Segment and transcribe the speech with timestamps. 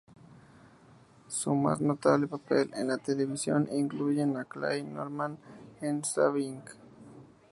[1.27, 5.37] Su más notable papel en la televisión, incluyen a Clay Norman
[5.79, 6.79] en "Saving Grace".